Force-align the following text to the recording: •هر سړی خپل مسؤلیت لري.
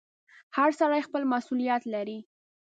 •هر 0.57 0.69
سړی 0.79 1.01
خپل 1.07 1.21
مسؤلیت 1.33 1.83
لري. 1.93 2.19